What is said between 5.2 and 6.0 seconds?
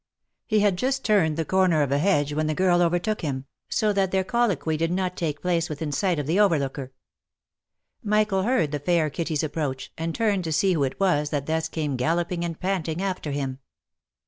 place within